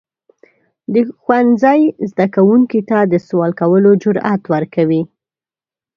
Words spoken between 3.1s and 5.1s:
د سوال کولو جرئت ورکوي.